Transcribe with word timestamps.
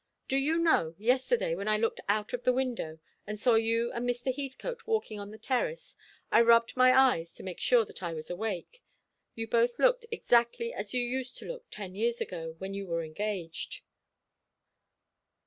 Do 0.27 0.35
you 0.37 0.57
know, 0.57 0.95
yesterday, 0.97 1.53
when 1.53 1.67
I 1.67 1.77
looked 1.77 2.01
out 2.09 2.33
of 2.33 2.41
the 2.43 2.51
window, 2.51 2.97
and 3.27 3.39
saw 3.39 3.53
you 3.53 3.91
and 3.91 4.03
Mr. 4.09 4.33
Heathcote 4.35 4.87
walking 4.87 5.19
on 5.19 5.29
the 5.29 5.37
terrace, 5.37 5.95
I 6.31 6.41
rubbed 6.41 6.75
my 6.75 6.91
eyes 6.91 7.31
to 7.33 7.43
make 7.43 7.59
sure 7.59 7.85
that 7.85 8.01
I 8.01 8.15
was 8.15 8.27
awake. 8.27 8.81
You 9.35 9.47
both 9.47 9.77
looked 9.77 10.07
exactly 10.11 10.73
as 10.73 10.95
you 10.95 11.03
used 11.03 11.37
to 11.37 11.45
look 11.45 11.67
ten 11.69 11.93
years 11.93 12.19
ago, 12.19 12.55
when 12.57 12.73
you 12.73 12.87
were 12.87 13.03
engaged." 13.03 13.81